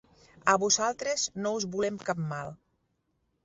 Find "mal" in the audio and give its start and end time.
2.35-2.53